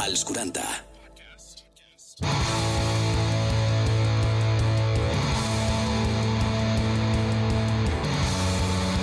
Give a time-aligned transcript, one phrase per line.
[0.00, 0.62] als 40.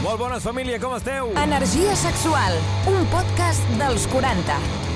[0.02, 1.32] Molt bones, família, com esteu?
[1.38, 2.58] Energia sexual,
[2.90, 4.87] un podcast dels 40.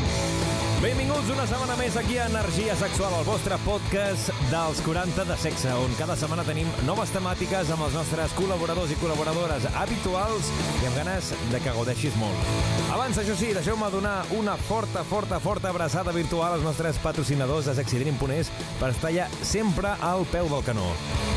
[0.82, 5.70] Benvinguts una setmana més aquí a Energia Sexual, el vostre podcast dels 40 de sexe,
[5.78, 10.50] on cada setmana tenim noves temàtiques amb els nostres col·laboradors i col·laboradores habituals
[10.82, 12.50] i amb ganes de que gaudeixis molt.
[12.96, 17.78] Abans, això sí, deixeu-me donar una forta, forta, forta abraçada virtual als nostres patrocinadors de
[17.78, 18.50] sexydream.es
[18.82, 20.90] per estar ja sempre al peu del canó.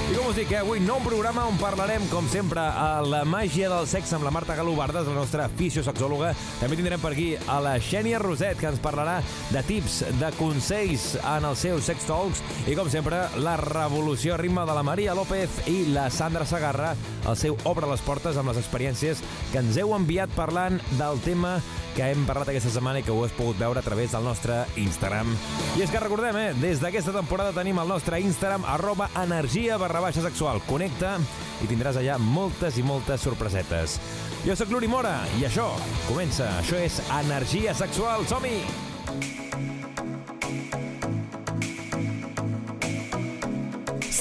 [0.05, 3.69] I com us dic, eh, avui nou programa on parlarem, com sempre, a la màgia
[3.73, 6.35] del sexe amb la Marta Galobardes, la nostra fisiosexòloga.
[6.61, 9.21] També tindrem per aquí a la Xènia Roset, que ens parlarà
[9.51, 12.43] de tips, de consells en els seus sex talks.
[12.71, 16.95] I com sempre, la revolució a ritme de la Maria López i la Sandra Sagarra,
[17.29, 21.59] el seu Obre les portes amb les experiències que ens heu enviat parlant del tema
[21.95, 24.65] que hem parlat aquesta setmana i que ho has pogut veure a través del nostre
[24.83, 25.31] Instagram.
[25.79, 30.01] I és que recordem, eh, des d'aquesta temporada tenim el nostre Instagram, arroba energia barra
[30.01, 30.61] baixa sexual.
[30.67, 31.19] Connecta
[31.63, 34.01] i tindràs allà moltes i moltes sorpresetes.
[34.45, 35.71] Jo sóc l'Uri Mora i això
[36.09, 36.51] comença.
[36.61, 38.27] Això és Energia Sexual.
[38.29, 38.94] Som-hi!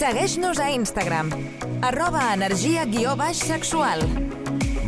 [0.03, 1.30] Segueix-nos a Instagram,
[1.86, 4.03] arroba energia guió baix sexual.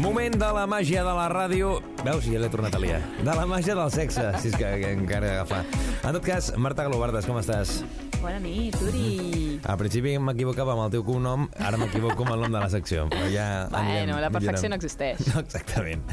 [0.01, 1.94] Moment de la màgia de la ràdio...
[2.05, 2.99] Veus, ja l'he tornat a liar.
[3.17, 5.63] De la màgia del sexe, si és que, que encara agafa.
[6.05, 7.79] En tot cas, Marta Galobardes, com estàs?
[8.21, 9.57] Bona nit, Uri.
[9.65, 13.07] Al principi m'equivocava amb el teu cognom, ara m'equivoco amb el nom de la secció.
[13.09, 14.77] Però ja Bueno, la perfecció no millorant.
[14.77, 15.25] existeix.
[15.33, 16.05] No, exactament.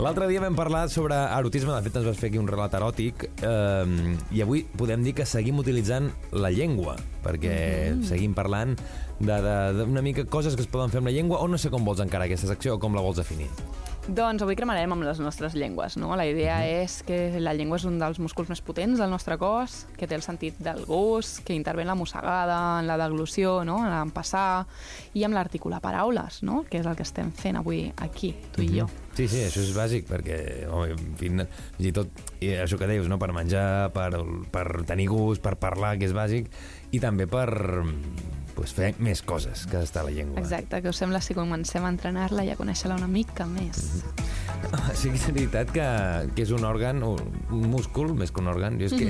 [0.00, 3.28] L'altre dia vam parlar sobre erotisme, de fet ens vas fer aquí un relat eròtic,
[3.42, 7.54] eh, i avui podem dir que seguim utilitzant la llengua, perquè
[7.90, 8.02] Mm-hmm.
[8.06, 8.74] seguim parlant
[9.20, 12.00] d'una mica coses que es poden fer amb la llengua, o no sé com vols
[12.02, 13.50] encara aquesta secció, o com la vols definir.
[14.10, 16.08] Doncs avui cremarem amb les nostres llengües, no?
[16.18, 19.84] La idea és que la llengua és un dels músculs més potents del nostre cos,
[19.94, 23.78] que té el sentit del gust, que intervé en la mossegada, en la deglució, no?
[23.84, 24.64] en l'empassar
[25.14, 26.64] i amb l'articular paraules, no?
[26.66, 28.88] que és el que estem fent avui aquí, tu i jo.
[29.14, 32.90] Sí, sí, això és bàsic, perquè, home, en fi, fins i tot, i això que
[32.90, 33.20] deies, no?
[33.22, 34.10] per menjar, per,
[34.50, 36.50] per tenir gust, per parlar, que és bàsic,
[36.90, 37.46] i també per
[38.56, 40.40] pues, fer més coses que està a la llengua.
[40.40, 44.02] Exacte, que us sembla si comencem a entrenar-la i a conèixer-la una mica més?
[44.94, 45.84] Sí que és veritat que,
[46.36, 48.76] que és un òrgan, un múscul, més que un òrgan.
[48.78, 49.06] Jo és que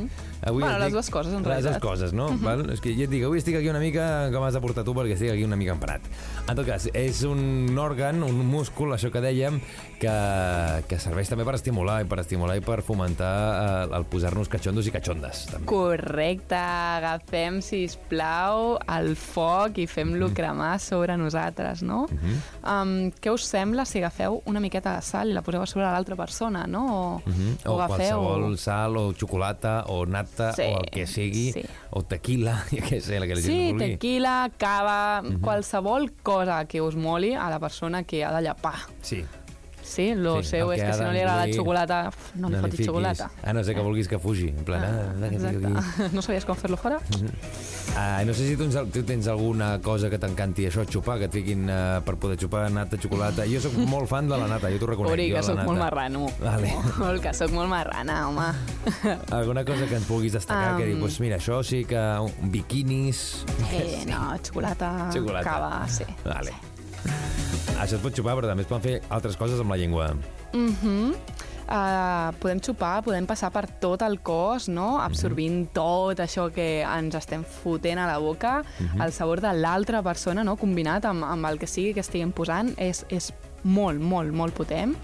[0.47, 1.81] avui Bueno, les dues coses, en Les realitat.
[1.81, 2.29] dues coses, no?
[2.41, 2.63] Val?
[2.71, 4.95] És que ja et dic, avui estic aquí una mica que m'has de portar tu
[4.95, 6.07] perquè estic aquí una mica empanat.
[6.47, 9.59] En tot cas, és un òrgan, un múscul, això que dèiem,
[10.01, 10.15] que,
[10.89, 13.33] que serveix també per estimular i per estimular i per fomentar
[13.91, 15.47] eh, el posar-nos catxondos i catxondes.
[15.51, 15.67] També.
[15.73, 22.07] Correcte, agafem, si plau el foc i fem-lo cremar sobre nosaltres, no?
[22.65, 25.87] um, què us sembla si agafeu una miqueta de sal i la poseu a sobre
[25.87, 26.85] l'altra persona, no?
[26.91, 27.57] O, Mhm.
[27.67, 27.97] O, agafeu...
[28.21, 31.63] qualsevol sal, o xocolata, o nata, Sí, o el que sigui, sí.
[31.91, 33.91] o tequila, jo què sé, la que la gent Sí, vulgui.
[33.97, 35.41] tequila, cava, Mhm.
[35.41, 38.79] qualsevol cosa que us moli a la persona que ha de llapar.
[39.03, 39.25] Sí,
[39.91, 41.97] Sí, lo Sí, seu és que que si no li agrada la xocolata,
[42.39, 43.27] no li li fotis xocolata.
[43.43, 44.49] A no ser que vulguis que fugi.
[44.53, 45.31] En plan, ah, ah,
[45.99, 46.11] que.
[46.15, 47.01] No sabies com fer-lo fora?
[47.99, 51.27] Ah, no sé si tu, tens- tu tens alguna cosa que t'encanti això, xupar, que
[51.27, 53.43] et fiquin uh, per poder xupar nata, xocolata.
[53.51, 55.11] Jo sóc molt fan de la nata, jo t'ho reconec.
[55.17, 55.67] Uri, que sóc nata.
[55.67, 56.29] molt marrano.
[56.39, 56.71] Vale.
[57.03, 58.47] Molt, que sóc molt marrana, home.
[59.41, 60.89] Alguna cosa que ens vulguis destacar, que Um.
[60.95, 61.99] dius, pues mira, això sí que...
[62.55, 63.43] Biquinis...
[63.73, 65.51] Eh, no, xocolata, Xocolata.
[65.51, 66.05] cava, sí.
[66.25, 66.55] Vale.
[67.81, 70.13] Això es pot xupar, però també es poden fer altres coses amb la llengua.
[70.53, 71.15] Mhm.
[71.71, 74.99] Uh, podem xupar, podem passar per tot el cos, no?
[74.99, 78.65] absorbint tot això que ens estem fotent a la boca,
[78.99, 80.57] el sabor de l'altra persona, no?
[80.59, 83.31] combinat amb, amb el que sigui que estiguem posant, és, és
[83.63, 84.97] molt, molt, molt potent.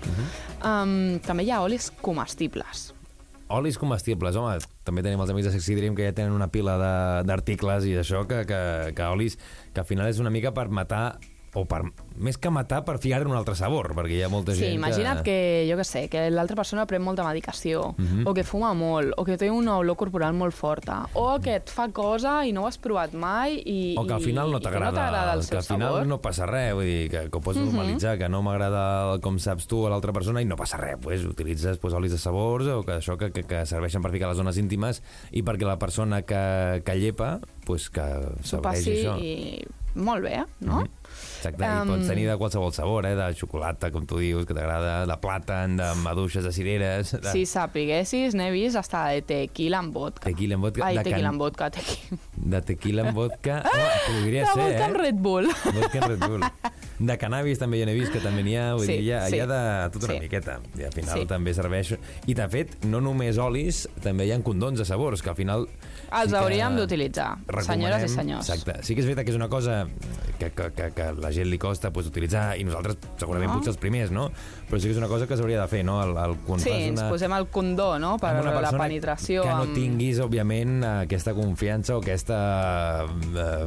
[0.65, 2.89] um, també hi ha olis comestibles.
[3.47, 6.75] Olis comestibles, home, també tenim els amics de Sexy Dream que ja tenen una pila
[7.23, 8.61] d'articles i d'això, que, que,
[8.91, 9.39] que olis,
[9.71, 11.21] que al final és una mica per matar
[11.55, 11.85] o per,
[12.19, 15.23] més que matar, per fiar un altre sabor, perquè hi ha molta Sí, gent imagina't
[15.23, 18.27] que, jo que sé, que l'altra persona pren molta medicació, Mhm.
[18.27, 21.69] o que fuma molt, o que té una olor corporal molt forta, o que et
[21.71, 24.61] fa cosa i no ho has provat mai i, O que al final no i-
[24.61, 24.93] i que t'agrada,
[25.35, 26.03] no el que al final sabor.
[26.03, 26.09] Mhm.
[26.09, 29.67] no passa res, vull dir, que, que ho pots normalitzar, que no m'agrada com saps
[29.67, 32.83] tu a l'altra persona i no passa res, pues, utilitzes pues, olis de sabors o
[32.83, 35.03] que això que, que, que serveixen per ficar les zones íntimes
[35.33, 38.03] i perquè la persona que, que llepa, pues, que
[38.43, 39.19] S'ho passi això.
[39.21, 39.65] i
[39.95, 40.81] molt bé, no?
[40.81, 40.89] Mhm.
[41.39, 43.15] Exacte, i Em, pots tenir de qualsevol sabor, eh?
[43.19, 47.13] de xocolata, com tu dius, que t'agrada, de plàtan, de maduixes, de cireres...
[47.13, 47.33] De...
[47.33, 50.25] Si sapiguessis, n'he vist hasta de tequila amb vodka.
[50.31, 52.19] Tequila amb vodka, Ai, de tequila can- amb vodka, tequila.
[52.57, 53.61] De tequila amb vodka...
[53.73, 54.89] Home, podria de ser, vodka eh?
[54.91, 55.51] amb Red Bull.
[55.81, 56.47] Vodka amb Red Bull.
[56.97, 59.25] De cannabis també ja n'he vist, que també n'hi ha, vull Sí, dir, hi ha,
[59.29, 59.37] sí.
[59.37, 59.61] hi ha de
[59.93, 60.21] tota una Sí.
[60.25, 60.55] miqueta.
[60.81, 61.27] I al final Sí.
[61.29, 61.91] també serveix...
[62.27, 65.67] I de fet, no només olis, també hi ha condons de sabors, que al final...
[66.11, 67.31] Els que hauríem d'utilitzar,
[67.67, 68.49] senyores i senyors.
[68.49, 68.83] Exacte.
[68.87, 69.87] Sí que és veritat que és una cosa
[70.39, 73.59] que, que, que, que la gent li costa pues, utilitzar, i nosaltres segurament No.
[73.59, 74.29] potser els primers, no?
[74.67, 76.01] Però sí que és una cosa que s'hauria de fer, no?
[76.03, 77.09] El, el, quan Sí, fas ens una...
[77.13, 79.43] posem el condó, no?, per una la penetració.
[79.47, 79.75] Que no amb...
[79.77, 83.07] tinguis, òbviament, aquesta confiança o aquesta...
[83.07, 83.67] Eh,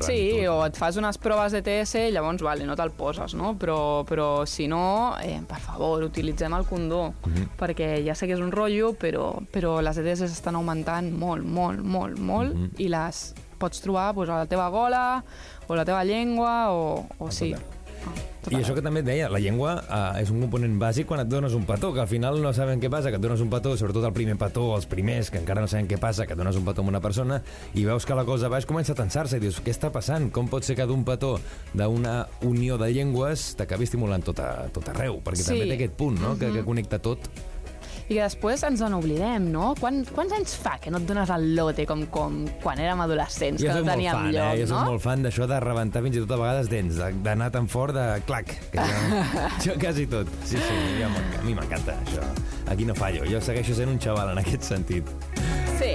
[0.00, 3.52] Sí, o et fas unes proves de TS i llavors, vale, no te'l poses, no?
[3.60, 3.76] Però,
[4.08, 7.50] però si no, eh, per favor, utilitzem el condó, Mhm.
[7.60, 11.80] perquè ja sé que és un rotllo, però, però les ETS estan augmentant molt, molt,
[11.84, 12.70] molt, molt, Mhm.
[12.78, 15.22] i les pots trobar pues, a la teva gola,
[15.68, 17.52] o la teva llengua, o, o sí.
[17.54, 17.58] Ah,
[18.40, 21.20] tot I això que també et deia, la llengua eh, és un component bàsic quan
[21.20, 23.50] et dones un petó, que al final no saben què passa, que et dones un
[23.52, 26.40] petó, sobretot el primer petó, els primers, que encara no saben què passa, que et
[26.40, 27.42] dones un petó amb una persona,
[27.74, 30.30] i veus que la cosa baix comença a tensar-se, i dius, què està passant?
[30.32, 31.34] Com pot ser que d'un petó
[31.74, 35.20] d'una unió de llengües t'acabi estimulant tot, a, tot arreu?
[35.24, 35.48] Perquè Sí.
[35.52, 37.28] també té aquest punt, no?, que, que connecta tot.
[38.10, 39.68] I que després ens en oblidem, no?
[39.78, 43.62] Quan, quants anys fa que no et dones el lote com, com quan érem adolescents,
[43.62, 44.60] Jo que no teníem fan, lloc, eh?
[44.60, 44.88] Jo soc no?
[44.90, 47.94] molt fan d'això de rebentar fins i tot a vegades dents, de- d'anar tan fort
[47.94, 48.50] de clac.
[48.72, 49.22] Que jo,
[49.68, 50.26] jo quasi tot.
[50.42, 52.26] Sí, sí, m'en- a mi m'encanta això.
[52.74, 53.22] Aquí no fallo.
[53.30, 55.06] Jo segueixo sent un xaval en aquest sentit.
[55.78, 55.94] Sí.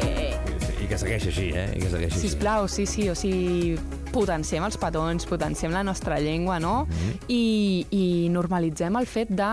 [0.85, 1.67] I que segueix així, eh?
[1.75, 2.29] I que segueix així.
[2.29, 3.75] Sisplau, sí, sí, o sigui,
[4.15, 6.85] potenciem els petons, potenciem la nostra llengua, no?
[6.85, 7.19] Mhm.
[7.27, 7.43] I,
[7.91, 9.51] I normalitzem el fet de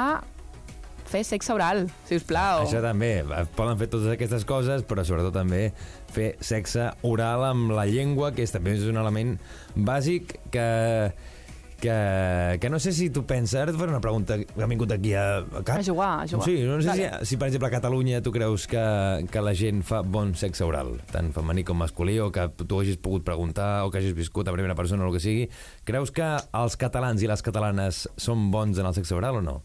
[1.13, 2.65] fer sexe oral, sisplau.
[2.65, 3.13] Això també,
[3.59, 5.67] poden fer totes aquestes coses, però sobretot també
[6.13, 9.37] fer sexe oral amb la llengua, que és, també és un element
[9.77, 10.67] bàsic que,
[11.83, 13.59] que, que no sé si tu penses...
[13.61, 15.81] Ara et faré una pregunta que ha vingut aquí a, a cap.
[15.81, 16.47] A jugar, a jugar.
[16.47, 18.85] Sí, no sé si, si, per exemple, a Catalunya tu creus que,
[19.33, 23.01] que la gent fa bon sexe oral, tant femení com masculí, o que tu hagis
[23.03, 25.49] pogut preguntar, o que hagis viscut a primera persona, o el que sigui.
[25.89, 26.31] Creus que
[26.63, 29.59] els catalans i les catalanes són bons en el sexe oral o no?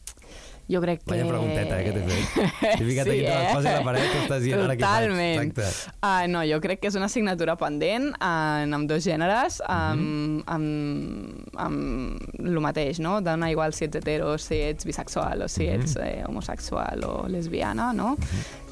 [0.70, 1.12] Jo crec que...
[1.14, 2.48] Vaya pregunteta, eh, que t'he fet.
[2.78, 5.14] T'he ficat aquí entre l'espasa i la paret, tu estàs dient, ara què faig?
[5.48, 5.94] Exacte.
[6.04, 10.44] Uh, no, jo crec que és una assignatura pendent en amb dos gèneres, amb, Mhm.
[10.52, 13.22] amb, amb el mateix, no?
[13.22, 15.80] Dona igual si ets hetero, si ets bisexual o si Mhm.
[15.82, 18.18] ets eh, homosexual o lesbiana, no?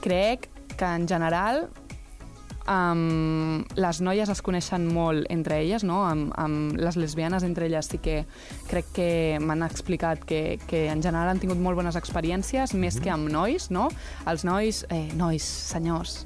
[0.01, 1.69] Crec que en general
[2.67, 6.01] um, les noies es coneixen molt entre elles, no?
[6.07, 8.23] Amb, amb les lesbianes entre elles sí que
[8.69, 9.09] crec que
[9.41, 13.69] m'han explicat que, que en general han tingut molt bones experiències, més que amb nois,
[13.73, 13.89] no?
[14.29, 16.23] Els nois, eh, nois, senyors,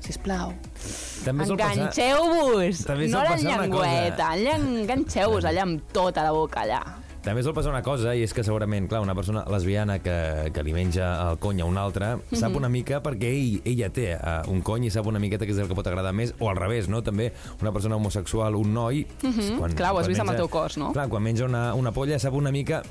[1.50, 1.76] sol passar...
[1.76, 2.86] enganxeu-vos!
[3.12, 6.82] No la llengüeta, enganxeu-vos allà amb tota la boca allà.
[7.30, 10.64] També sol passar una cosa, i és que segurament, clar, una persona lesbiana que, que
[10.66, 12.40] li menja el cony a una altra Mhm.
[12.40, 15.52] sap una mica perquè ell, ella té uh, un cony i sap una miqueta que
[15.54, 17.04] és el que pot agradar més, o al revés, no?
[17.06, 17.32] També
[17.62, 19.06] una persona homosexual, un noi...
[19.22, 19.76] quan, Mhm.
[19.78, 20.92] Clar, ho has quan vist amb el teu cos, no?
[20.92, 22.82] Clar, quan menja una, una polla sap una mica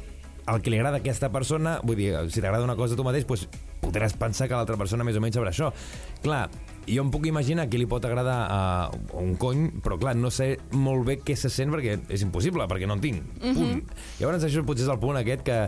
[0.46, 3.02] el que li agrada a aquesta persona, vull dir, si t'agrada una cosa a tu
[3.04, 3.48] mateix, doncs
[3.82, 5.72] podràs pensar que l'altra persona més o menys sabrà això.
[6.22, 6.48] Clar,
[6.88, 8.60] jo em puc imaginar que li pot agradar a
[9.20, 12.88] un cony, però clar, no sé molt bé què se sent perquè és impossible, perquè
[12.88, 13.28] no en tinc.
[13.42, 13.82] Punt.
[14.20, 15.58] Llavors això potser és el punt aquest que,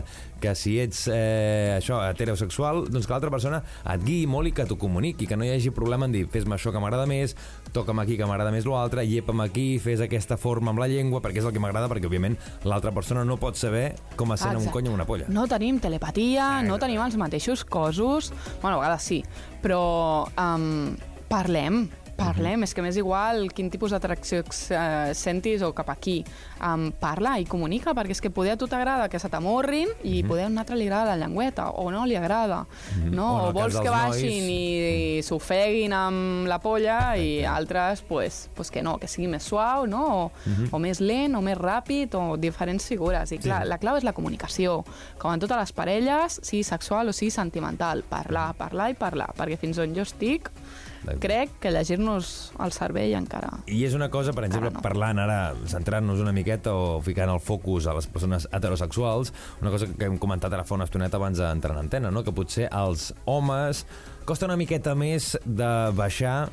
[0.41, 3.61] que si ets eh, això, heterosexual, doncs que l'altra persona
[3.93, 6.57] et guiï molt i que t'ho comuniqui, que no hi hagi problema en dir fes-me
[6.57, 7.35] això que m'agrada més,
[7.75, 11.43] toca'm aquí que m'agrada més l'altre, llepa'm aquí, fes aquesta forma amb la llengua, perquè
[11.43, 12.37] és el que m'agrada, perquè òbviament
[12.67, 15.29] l'altra persona no pot saber com es sent un cony o una polla.
[15.31, 18.31] No tenim telepatia, no tenim els mateixos cossos.
[18.61, 19.21] Bueno, a vegades sí,
[19.61, 19.81] però
[20.35, 20.91] um,
[21.31, 21.87] parlem,
[22.21, 22.59] parlem.
[22.59, 22.63] Mhm.
[22.67, 26.19] És que m'és igual quin tipus d'atracció eh, sentis o cap aquí.
[26.61, 30.19] Um, parla i comunica, perquè és que poder a tu t'agrada que se t'amorrin i
[30.27, 32.67] poder a un altre li agrada la llengüeta, o no li agrada.
[32.99, 33.07] No?
[33.07, 33.17] Mhm.
[33.17, 37.43] O en O, cas vols que baixin nois- i, i s'ofeguin amb la polla i
[37.43, 40.03] altres, pues, pues que no, que sigui més suau, no?
[40.25, 40.67] O, Mhm.
[40.71, 43.31] o més lent, o més ràpid, o diferents figures.
[43.31, 44.83] I clar, la clau és la comunicació.
[45.17, 48.03] Com en totes les parelles, sigui sexual o sigui sentimental.
[48.03, 49.33] Parlar, parlar i parlar.
[49.35, 50.51] Perquè fins on jo estic,
[51.21, 53.51] crec que llegir-nos el cervell encara...
[53.71, 54.83] I és una cosa, per exemple, no.
[54.85, 55.39] parlant ara,
[55.71, 60.19] centrant-nos una miqueta o ficant el focus a les persones heterosexuals, una cosa que hem
[60.21, 62.25] comentat ara fa una estoneta abans d'entrar en antena, no?
[62.25, 63.85] que potser als homes
[64.25, 66.51] costa una miqueta més de baixar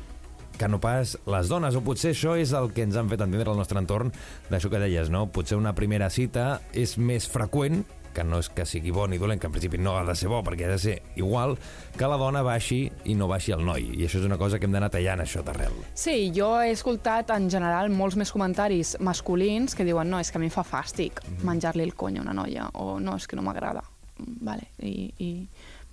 [0.59, 3.53] que no pas les dones, o potser això és el que ens han fet entendre
[3.53, 4.11] al nostre entorn
[4.49, 5.29] d'això que deies, no?
[5.31, 9.39] Potser una primera cita és més freqüent que no és que sigui bo ni dolent,
[9.41, 11.57] que en principi no ha de ser bo perquè ha de ser igual,
[11.97, 13.89] que la dona baixi i no baixi el noi.
[13.97, 15.75] I això és una cosa que hem d'anar tallant, això d'arrel.
[15.93, 20.39] Sí, jo he escoltat en general molts més comentaris masculins que diuen no, és que
[20.39, 23.39] a mi em fa fàstic menjar-li el cony a una noia, o no, és que
[23.39, 23.83] no m'agrada.
[24.17, 25.29] Mm, Vale, i, i,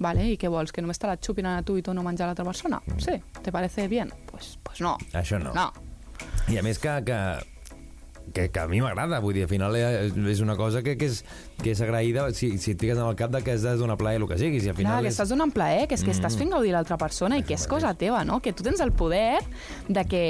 [0.02, 0.72] vale, i què vols?
[0.72, 2.80] Que només te la xupin a tu i tu no menjar a l'altra persona?
[2.98, 4.12] Sí, ¿te parece bien?
[4.30, 4.96] Pues, pues no.
[5.12, 5.54] Això no.
[5.54, 5.70] No.
[6.48, 7.20] I a més que, que
[8.32, 11.06] que, que a mi m'agrada, vull dir, al final és, és una cosa que, que,
[11.06, 11.22] és,
[11.62, 13.96] que és agraïda si, si et fiques en el cap de que has de donar
[13.96, 15.16] plaer el que sigui, si al final Clar, que és...
[15.18, 16.18] estàs donant plaer, que és que Mm.
[16.18, 18.40] estàs fent gaudir l'altra persona i que és cosa teva, no?
[18.40, 19.38] Que tu tens el poder
[19.88, 20.24] de que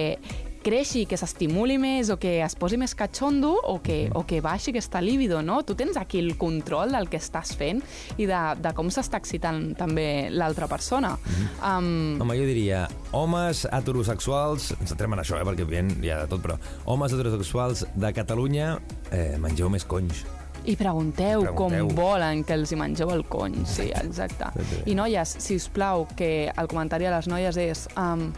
[0.67, 4.17] creixi, que s'estimuli més o que es posi més catxondo o que, Mm.
[4.19, 5.61] o que baixi aquesta líbido, no?
[5.63, 7.83] Tu tens aquí el control del que estàs fent
[8.19, 11.15] i de, de com s'està excitant també l'altra persona.
[11.63, 16.21] Um, Home, jo diria, homes heterosexuals, ens centrem en això, eh, perquè evident hi ha
[16.25, 18.79] de tot, però homes heterosexuals de Catalunya,
[19.13, 20.25] eh, mengeu més conys.
[20.67, 21.87] I pregunteu, Pregunteu.
[21.87, 23.61] com volen que els hi mengeu el cony.
[23.71, 24.49] Sí, exacte.
[24.91, 28.33] I noies, si us plau, que el comentari a les noies és um,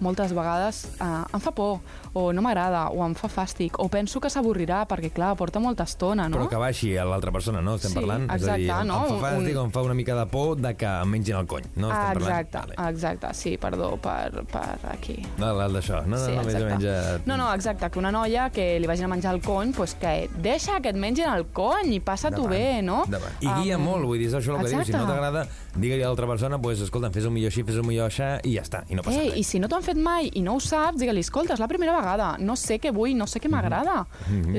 [0.00, 1.80] moltes vegades uh, em fa por,
[2.14, 5.84] o no m'agrada, o em fa fàstic, o penso que s'avorrirà, perquè, clar, porta molta
[5.84, 6.36] estona, no?
[6.38, 7.76] Però que baixi a l'altra persona, no?
[7.76, 8.24] Estem Sí, parlant?
[8.24, 8.98] és a exacte, dir, no?
[9.06, 11.46] em fa fàstic, Un- em fa una mica de por de que em mengin el
[11.46, 11.90] cony, no?
[11.92, 12.78] Estem exacte, parlant?
[12.78, 12.90] Vale.
[12.96, 15.18] exacte, sí, perdó per, per aquí.
[15.38, 16.02] No, el d'això.
[16.06, 16.84] No, no, sí, no, més o menys...
[16.84, 19.94] eh, No, no, exacte, que una noia que li vagin a menjar el cony, pues
[19.94, 23.04] que deixa que et mengin el cony i passa-t'ho bé, no?
[23.04, 23.36] endavant.
[23.40, 24.86] I guia Um, molt, vull dir, és això el que dius.
[24.86, 25.12] Si no exacte.
[25.12, 28.62] t'agrada, digue-li a l'altra persona, pues, escolta, fes-ho millor així, fes-ho millor així, i ja
[28.62, 29.38] està, i no passa Ei, res.
[29.38, 31.96] i si no t'ho fet mai i no ho saps, digue-li, escolta, és la primera
[31.98, 33.54] vegada, no sé què vull, no sé què Mhm.
[33.56, 34.06] m'agrada.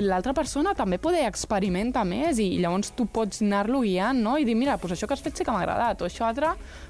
[0.02, 4.38] L'altra persona també pot experimentar més i llavors tu pots anar-lo guiant, no?
[4.38, 6.48] I dir, mira, pues això que has fet sí que m'ha agradat, o això altre,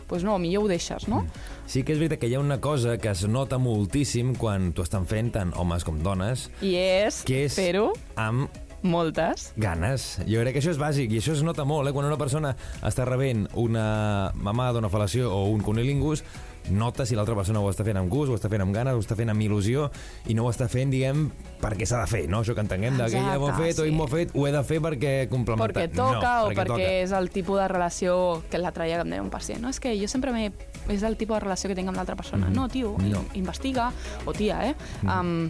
[0.08, 1.26] pues no, millor ho deixes, no?
[1.68, 4.84] Sí que és veritat que hi ha una cosa que es nota moltíssim quan t'ho
[4.84, 8.50] estan fent tant homes com dones, I és, que és fer-ho amb
[8.84, 9.54] moltes.
[9.58, 10.18] ganes.
[10.28, 11.94] Jo crec que això és bàsic i això es nota molt, eh?
[11.94, 16.24] Quan una persona està rebent una mamada, una fal·lació o un cunilingus,
[16.70, 19.00] nota si l'altra persona ho està fent amb gust, ho està fent amb ganes, ho
[19.02, 19.90] està fent amb il·lusió
[20.30, 21.26] i no ho està fent, diguem,
[21.62, 22.42] perquè s'ha de fer, no?
[22.42, 23.90] Això que entenguem, de que ella ho ha Exacte, fet o sí.
[23.90, 25.74] ell m'ho ha fet, ho he de fer perquè complementa.
[25.82, 26.82] perquè toca no, o perquè toca.
[27.02, 29.62] és el tipus de relació que l'altre dia que em deia un pacient.
[29.62, 30.52] No, és que jo sempre m'he...
[30.90, 32.48] És el tipus de relació que tinc amb l'altra persona.
[32.48, 32.56] Mhm.
[32.56, 33.26] No, tio, No.
[33.34, 33.92] investiga,
[34.26, 34.76] o tia, eh?
[35.04, 35.50] Um,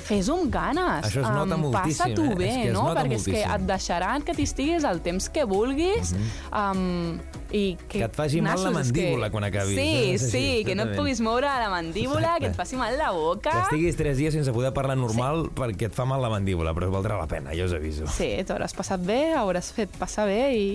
[0.00, 1.04] Fes-ho amb ganes.
[1.06, 2.34] Això es nota um, moltíssim, Passa-t'ho eh?
[2.34, 2.86] bé, És que es no?
[2.96, 3.54] Perquè és que moltíssim.
[3.54, 6.14] et deixaran que t'hi estiguis el temps que vulguis
[6.50, 7.18] um,
[7.50, 7.98] i que...
[7.98, 10.12] Que et faci mal la mandíbula quan acabis, Sí, eh?
[10.14, 12.44] Així, sí, que no et puguis moure la mandíbula, Exacte.
[12.44, 13.50] que et faci mal la boca.
[13.50, 15.54] Que estiguis tres dies sense poder parlar normal sí.
[15.60, 18.08] perquè et fa mal la mandíbula, però valdrà la pena, ja us aviso.
[18.10, 20.68] Sí, t'hauràs passat bé, hauràs fet passar bé i...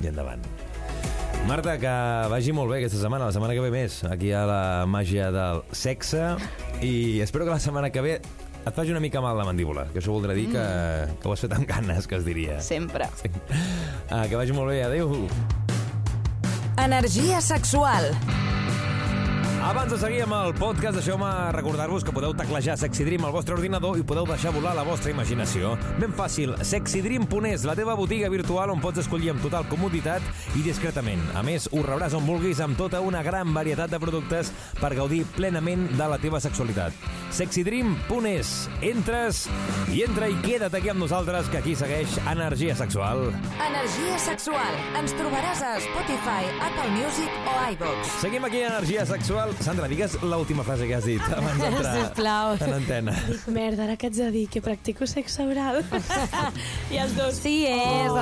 [0.00, 0.44] I endavant.
[1.48, 1.92] Marta, que
[2.30, 5.64] vagi molt bé aquesta setmana, la setmana que ve més, aquí a la màgia del
[5.72, 6.34] sexe,
[6.84, 8.20] i espero que la setmana que ve
[8.60, 10.64] et faci una mica mal la mandíbula, que això voldrà dir que,
[11.22, 12.60] que ho has fet amb ganes, que es diria.
[12.60, 13.08] Sempre.
[14.10, 15.14] Ah, que vagi molt bé, adéu.
[16.80, 18.16] Energia sexual.
[19.70, 23.54] Abans de seguir amb el podcast, deixeu-me recordar-vos que podeu teclejar Sexy Dream al vostre
[23.54, 25.76] ordinador i podeu deixar volar la vostra imaginació.
[26.00, 30.26] Ben fàcil, sexydream.es, la teva botiga virtual on pots escollir amb total comoditat
[30.58, 31.22] i discretament.
[31.38, 34.50] A més, ho rebràs on vulguis amb tota una gran varietat de productes
[34.80, 36.90] per gaudir plenament de la teva sexualitat.
[37.30, 38.50] sexydream.es.
[38.82, 39.44] Entres
[39.94, 43.28] i entra i queda't aquí amb nosaltres, que aquí segueix Energia Sexual.
[43.68, 44.82] Energia sexual.
[44.98, 48.18] Ens trobaràs a Spotify, Apple Music o iVoox.
[48.18, 49.54] Seguim aquí a Energia Sexual.
[49.60, 52.54] Sandra, digues l'última frase que has dit abans d'entrar Sisplau.
[52.64, 53.12] en antena.
[53.28, 55.82] Dic, merda, ara que haig de dir que practico sexe oral.
[56.94, 57.36] I els dos...
[57.40, 58.16] Sí és, oh!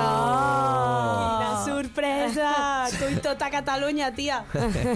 [1.39, 2.51] Quina sorpresa!
[2.91, 4.41] Tu i tota Catalunya, tia!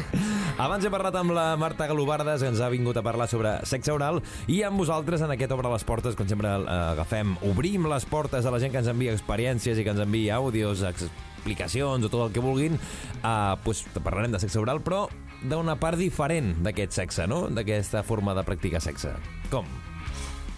[0.63, 3.95] Abans he parlat amb la Marta Galobardes, que ens ha vingut a parlar sobre sexe
[3.95, 4.19] oral,
[4.51, 8.43] i amb vosaltres en aquest Obre les Portes, com sempre eh, agafem, obrim les portes
[8.45, 12.27] a la gent que ens envia experiències i que ens envia àudios, explicacions o tot
[12.27, 15.07] el que vulguin, eh, pues, parlarem de sexe oral, però
[15.43, 17.47] d'una part diferent d'aquest sexe, no?
[17.51, 19.13] D'aquesta forma de practicar sexe.
[19.51, 19.67] Com?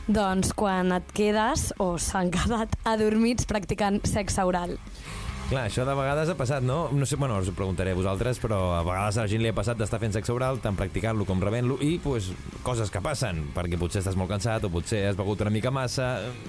[0.05, 4.75] Doncs quan et quedes o s'han quedat adormits practicant sexe oral.
[5.45, 6.87] Clar, això de vegades ha passat, no?
[6.89, 9.51] No sé, bueno, us ho preguntaré a vosaltres, però a vegades a la gent li
[9.51, 12.31] ha passat d'estar fent sexe oral, tant practicant-lo com rebent-lo, i pues,
[12.65, 16.07] coses que passen, perquè potser estàs molt cansat o potser has begut una mica massa,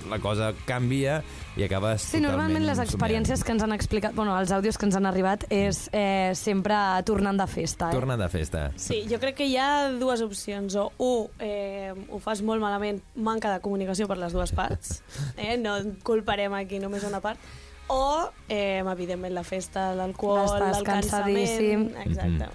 [0.08, 1.18] la cosa canvia
[1.60, 4.96] i acabes Sí, normalment les experiències que ens han explicat, bueno, els àudios que ens
[4.96, 7.90] han arribat és eh, sempre tornant de festa.
[7.92, 7.98] Eh?
[8.00, 8.64] Torna de festa.
[8.80, 10.72] Sí, jo crec que hi ha dues opcions.
[10.80, 15.02] O, un, eh, ho fas molt malament, manca de comunicació per les dues parts.
[15.36, 15.60] Eh?
[15.60, 15.76] No
[16.06, 17.40] culparem aquí només una part.
[17.88, 20.86] O, eh, evidentment, la festa, l'alcohol, el cansament...
[20.86, 21.90] cansadíssim.
[22.04, 22.50] Exacte.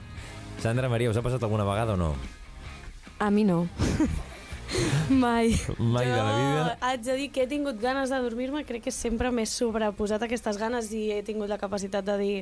[0.61, 2.15] Sandra Maria, us ha passat alguna vegada o no?
[3.19, 3.67] A mi no.
[5.09, 5.51] Mai.
[5.77, 6.63] Mai de la vida?
[6.63, 10.23] Jo haig de dir que he tingut ganes de dormir-me, crec que sempre m'he sobreposat
[10.23, 12.35] aquestes ganes i he tingut la capacitat de dir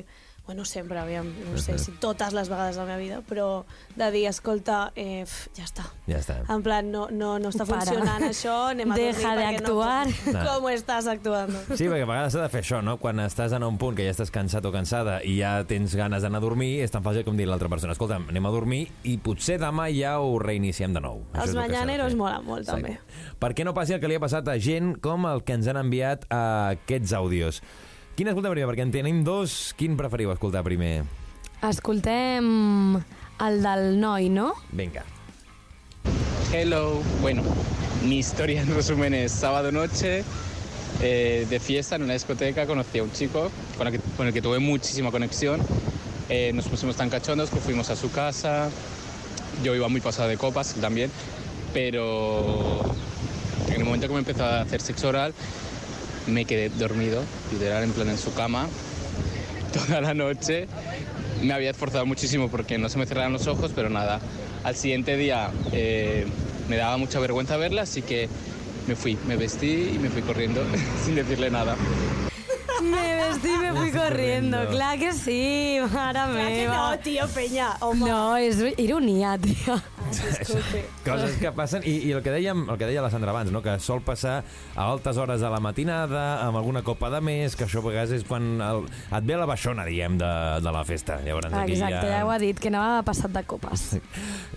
[0.50, 3.62] bueno, sempre, aviam, no sé si totes les vegades de la meva vida, però
[3.94, 5.84] de dir, escolta, eh, f, ja està.
[6.08, 6.40] Ja està.
[6.50, 7.84] En plan, no, no, no està Para.
[7.86, 10.08] funcionant això, anem a dormir Deja de perquè actuar.
[10.34, 11.52] No, com estàs actuant?
[11.68, 12.96] Sí, perquè a vegades s'ha de fer això, no?
[12.98, 16.26] Quan estàs en un punt que ja estàs cansat o cansada i ja tens ganes
[16.26, 18.80] d'anar a dormir, és tan fàcil com dir a l'altra persona, escolta, anem a dormir
[19.06, 21.22] i potser demà ja ho reiniciem de nou.
[21.38, 22.96] Els mañaneros molen molt, també.
[23.38, 25.70] Per què no passi el que li ha passat a gent com el que ens
[25.70, 26.42] han enviat a
[26.74, 27.62] aquests àudios?
[28.20, 28.66] Quin escolta primer?
[28.68, 29.52] Perquè en tenim dos.
[29.80, 31.06] Quin preferiu escoltar primer?
[31.64, 32.98] Escoltem
[33.46, 34.50] el del noi, no?
[34.76, 35.06] Vinga.
[36.52, 37.40] Hello, bueno,
[38.04, 40.22] mi historia en resumen es sábado noche,
[41.00, 44.34] eh, de fiesta en una discoteca, conocí a un chico con el que, con el
[44.34, 45.58] que tuve muchísima conexión.
[46.28, 48.68] Eh, nos pusimos tan cachondos que fuimos a su casa.
[49.64, 51.10] Yo iba muy pasado de copas también,
[51.72, 52.82] pero
[53.68, 55.32] en el momento que me empezó a hacer sexo oral,
[56.30, 57.22] me quedé dormido,
[57.52, 58.68] literal, en plan en su cama,
[59.72, 60.66] toda la noche.
[61.42, 64.20] Me había esforzado muchísimo porque no se me cerraran los ojos, pero nada.
[64.62, 66.26] Al siguiente día eh,
[66.68, 68.28] me daba mucha vergüenza verla, así que
[68.86, 70.62] me fui, me vestí y me fui corriendo
[71.04, 71.76] sin decirle nada.
[72.82, 74.56] Me vestí i me fui corriendo.
[74.58, 74.70] corriendo.
[74.70, 76.96] Clar que sí, mare Clar que meva.
[76.96, 78.08] no, penya, home.
[78.10, 79.82] No, és ironia, tia.
[81.04, 83.62] Coses que passen, i, i el, que dèiem, el que deia la Sandra abans, no?
[83.64, 84.40] que sol passar
[84.74, 88.14] a altes hores de la matinada, amb alguna copa de més, que això a vegades
[88.20, 90.32] és quan el, et ve la baixona, diguem, de,
[90.64, 91.20] de la festa.
[91.24, 93.86] Llavors, aquí Exacte, ja ho ha dit, que anava passat de copes.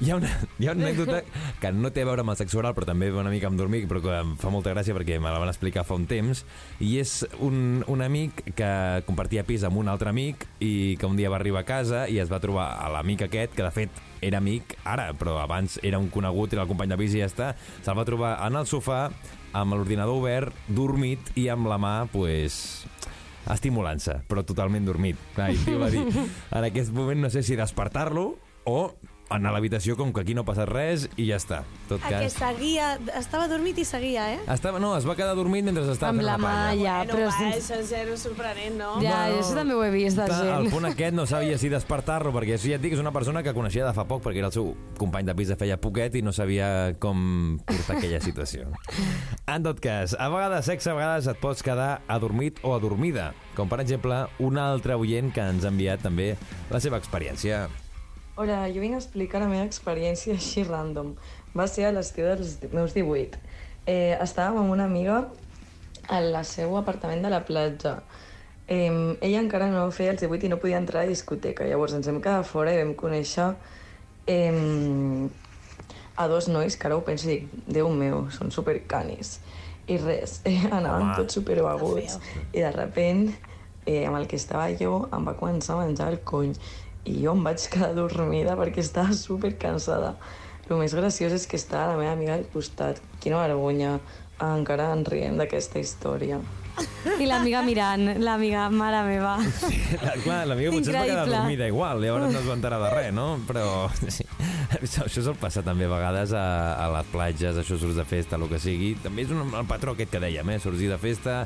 [0.01, 1.22] Hi ha, una, hi ha una anècdota
[1.62, 3.60] que no té a veure amb el sexe oral, però també va una mica amb
[3.60, 6.43] dormir, però que em fa molta gràcia perquè me la van explicar fa un temps,
[6.83, 8.72] i és un, un amic que
[9.07, 12.19] compartia pis amb un altre amic i que un dia va arribar a casa i
[12.22, 16.00] es va trobar a l'amic aquest, que de fet era amic ara, però abans era
[16.01, 17.53] un conegut, era el company de pis i ja està,
[17.84, 19.06] se'l va trobar en el sofà
[19.53, 22.56] amb l'ordinador obert, dormit i amb la mà, pues,
[23.53, 25.20] estimulant-se, però totalment dormit.
[25.36, 26.03] Clar, i va dir,
[26.58, 28.32] en aquest moment no sé si despertar-lo
[28.70, 28.80] o
[29.30, 31.63] anar a l'habitació com que aquí no ha passat res i ja està.
[31.89, 32.34] Tot A que cas...
[32.38, 34.39] seguia, estava dormit i seguia, eh?
[34.53, 36.84] Estava, no, es va quedar dormint mentre estava Amb fent la la mà, palla.
[36.84, 37.30] ja, bueno, però...
[37.32, 38.92] va, això és zero sorprenent, no?
[39.01, 40.51] Ja, Bueno, això també ho he vist de gent.
[40.60, 43.42] el punt aquest no sabia si despertar-lo, perquè això ja et dic, és una persona
[43.44, 46.15] que coneixia de fa poc, perquè era el seu company de pis de feia poquet
[46.15, 48.70] i no sabia com portar aquella situació.
[49.48, 53.68] En tot cas, a vegades sexe, a vegades et pots quedar adormit o adormida, com
[53.72, 56.36] per exemple un altre oient que ens ha enviat també
[56.70, 57.65] la seva experiència.
[58.35, 61.11] Hola, jo vinc a explicar la meva experiència així random.
[61.53, 63.37] Va ser a l'estiu dels meus 18.
[63.85, 65.19] Eh, estàvem amb una amiga
[66.09, 68.00] al seu apartament de la platja.
[68.65, 68.89] Eh,
[69.22, 71.67] ella encara no feia els 18 i no podia entrar a la discoteca.
[71.69, 73.51] Llavors ens vam quedar fora i vam conèixer
[74.25, 75.29] eh,
[76.17, 79.35] a dos nois que ara ho penso i dic, Déu meu, són supercanis.
[79.85, 81.19] I res, eh, anaven Home.
[81.22, 82.17] tots superbeguts
[82.50, 83.27] i de repent
[83.85, 86.57] eh, amb el que estava jo em va començar a menjar el cony
[87.05, 90.16] i jo em vaig quedar dormida perquè estava super cansada.
[90.70, 93.01] El més graciós és que estava la meva amiga al costat.
[93.24, 93.98] Quina vergonya.
[94.44, 96.39] Encara en riem d'aquesta història.
[97.22, 99.35] I l'amiga mirant, l'amiga, mare meva.
[100.01, 102.89] La, clar, l'amiga potser es va quedar dormida igual, llavors no es va enterar de
[102.96, 103.27] res, no?
[103.48, 103.66] Però
[104.01, 104.25] sí,
[104.79, 106.48] això, això sol passar també a vegades a,
[106.81, 108.96] a les platges, això surts de festa, el que sigui.
[109.03, 110.59] També és un, el patró aquest que dèiem, eh?
[110.63, 111.44] Sortir de festa,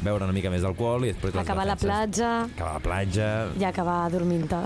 [0.00, 1.36] beure una mica més d'alcohol i després...
[1.42, 2.32] Acabar la platja.
[2.48, 3.30] Acabar la platja...
[3.60, 4.62] i acabar dormint-te.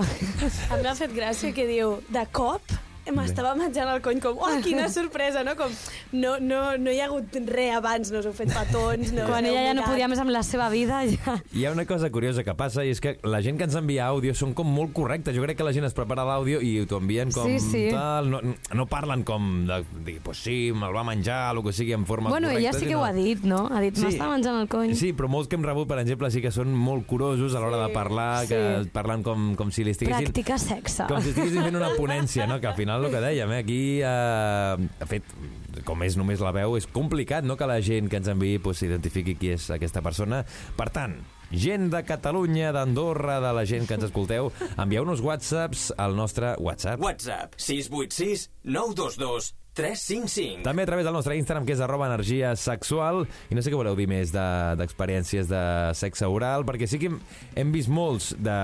[0.73, 2.77] Em m'ha fet gràcia que diu, de cop
[3.15, 5.55] m'estava menjant el cony com, oh, quina sorpresa, no?
[5.59, 5.71] Com,
[6.13, 9.45] no, no, no hi ha hagut res abans, no us heu fet petons, no Quan
[9.49, 11.37] ella ja no podia més amb la seva vida, ja...
[11.53, 14.07] Hi ha una cosa curiosa que passa i és que la gent que ens envia
[14.07, 15.35] àudio són com molt correctes.
[15.35, 17.83] Jo crec que la gent es prepara l'àudio i t'ho envien com Sí, sí.
[17.93, 18.29] tal.
[18.31, 18.41] No,
[18.75, 22.29] no parlen com de dir, pues sí, me'l va menjar, el que sigui, en forma
[22.31, 23.65] Bueno, ella sí que ho ha dit, no?
[23.71, 24.93] Ha dit, m'està menjant el cony.
[24.97, 27.79] Sí, però molts que hem rebut, per exemple, sí que són molt curosos a l'hora
[27.85, 28.91] de parlar, que sí.
[28.93, 30.29] parlen com, com si li estiguessin...
[30.29, 31.07] Practicar sexe.
[31.09, 32.59] Com si estiguessin fent una ponència, no?
[32.63, 33.61] Que al final el que dèiem, eh?
[33.63, 35.33] Aquí, eh, de fet,
[35.87, 38.81] com és només la veu, és complicat, no?, que la gent que ens enviï pues,
[38.81, 40.43] s'identifiqui qui és aquesta persona.
[40.77, 41.17] Per tant,
[41.51, 47.01] gent de Catalunya, d'Andorra, de la gent que ens escolteu, envieu-nos whatsapps al nostre WhatsApp.
[47.03, 50.63] WhatsApp 686 922 355.
[50.65, 53.23] També a través del nostre Instagram, que és arroba energia sexual.
[53.51, 56.99] I no sé què voleu dir més de- d'experiències de, de sexe oral, perquè sí
[57.01, 57.19] que hem,
[57.55, 58.57] hem vist molts de,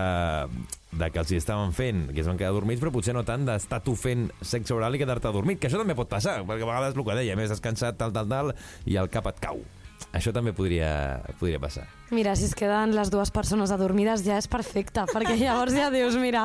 [0.98, 3.46] de que els hi estaven fent, que es van quedar dormits, però potser no tant
[3.48, 6.72] d'estar tu fent sexe oral i quedar-te dormit, que això també pot passar, perquè a
[6.74, 8.54] vegades el que dèiem, és estàs cansat, tal, tal, tal,
[8.90, 9.62] i el cap et cau.
[10.14, 11.88] Això també podria, podria passar.
[12.14, 16.14] Mira, si es queden les dues persones adormides ja és perfecte, perquè llavors ja dius,
[16.22, 16.44] mira,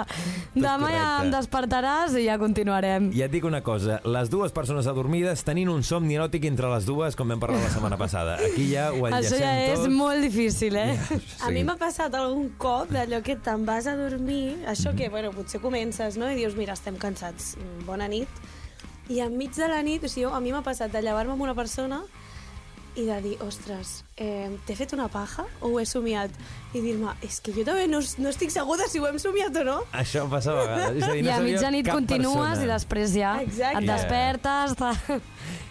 [0.55, 1.27] demà ja correcte.
[1.27, 3.11] em despertaràs i ja continuarem.
[3.13, 6.89] I et dic una cosa, les dues persones adormides tenint un somni eròtic entre les
[6.89, 8.39] dues, com vam parlar la setmana passada.
[8.49, 9.93] Aquí ja ho Això enllacem ja és tot.
[10.01, 10.97] molt difícil, eh?
[11.45, 15.35] A mi m'ha passat algun cop d'allò que te'n vas a dormir, això que, bueno,
[15.37, 18.29] potser comences, no?, i dius, mira, estem cansats, bona nit,
[19.13, 21.55] i enmig de la nit, o sigui, a mi m'ha passat de llevar-me amb una
[21.57, 22.01] persona
[22.99, 26.35] i de dir, ostres, eh, t'he fet una paja o ho he somiat?
[26.75, 29.65] I dir-me, és que jo també no, no estic segura si ho hem somiat o
[29.69, 29.77] no.
[29.97, 30.99] Això passa a vegades.
[30.99, 32.67] És a dir, I no a sabia mitjanit continues persona.
[32.67, 33.85] i després ja Exacte.
[33.85, 34.77] et despertes...
[34.79, 34.93] Ta...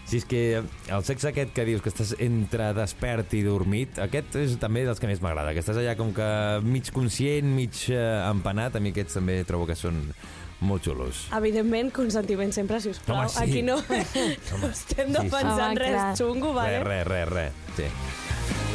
[0.07, 4.37] Si és que el sexe aquest que dius que estàs entre despert i dormit, aquest
[4.39, 6.27] és també dels que més m'agrada, que estàs allà com que
[6.63, 9.99] mig conscient, mig eh, empanat, a mi aquests també trobo que són
[10.59, 11.25] molt xulos.
[11.37, 13.23] Evidentment, consentiment sempre, si us plau.
[13.25, 13.43] Home, sí.
[13.43, 13.77] Aquí no,
[14.61, 15.19] no estem sí.
[15.19, 16.15] defensant Home, res clar.
[16.17, 16.81] xungo, vale?
[16.83, 17.77] Res, res, res, res.
[17.77, 18.25] Sí.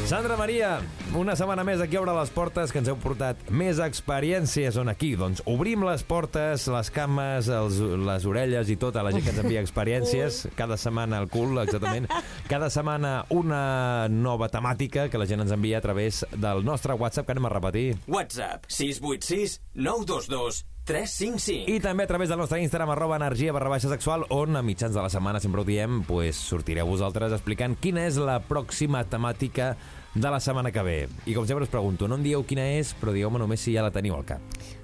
[0.06, 0.80] Sandra Maria,
[1.16, 5.12] una setmana més aquí obre les portes que ens heu portat més experiències on aquí.
[5.16, 9.30] Doncs obrim les portes, les cames, els, les orelles i tot a la gent que
[9.32, 10.42] ens envia experiències.
[10.58, 12.10] Cada setmana el cul, exactament.
[12.50, 17.30] Cada setmana una nova temàtica que la gent ens envia a través del nostre WhatsApp,
[17.30, 17.86] que anem a repetir.
[18.10, 21.70] WhatsApp 686 922 355.
[21.70, 24.94] I també a través del nostre Instagram, arroba energia barra baixa sexual, on a mitjans
[24.94, 29.76] de la setmana, sempre ho diem, pues, sortireu vosaltres explicant quina és la pròxima temàtica
[30.14, 30.96] de la setmana que ve.
[31.24, 33.84] I com sempre us pregunto, no em dieu quina és, però digueu-me només si ja
[33.86, 34.42] la teniu al cap.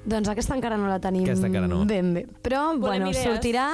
[0.09, 1.83] Doncs aquesta encara no la tenim Aquesta encara no.
[1.85, 2.27] ben bé.
[2.43, 3.27] Però, Volem bueno, idees.
[3.27, 3.67] sortirà...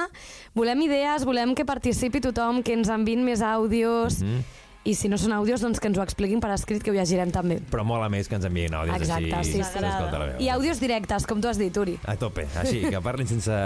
[0.55, 4.21] Volem idees, volem que participi tothom, que ens enviïn més àudios...
[4.23, 4.63] Mhm.
[4.85, 7.31] I si no són àudios, doncs que ens ho expliquin per escrit, que ho llegirem
[7.33, 7.57] també.
[7.71, 9.55] Però mola més que ens enviïn àudios Exacte, així.
[9.57, 9.81] sí, sí.
[9.81, 10.35] veu.
[10.45, 11.97] I àudios directes, com tu has dit, Uri.
[12.05, 13.57] A tope, així, que parlin sense,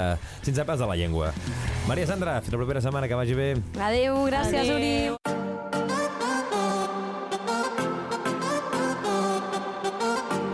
[0.47, 1.33] sense pes de la llengua.
[1.91, 3.51] Maria Sandra, fins la propera setmana, que vagi bé.
[3.83, 5.19] Adéu, gràcies, Adéu.
[5.19, 5.39] Uri.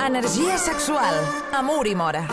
[0.05, 1.13] Energia sexual.
[1.53, 2.25] Amor i mora.